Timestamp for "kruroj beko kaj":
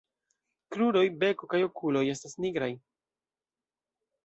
0.75-1.61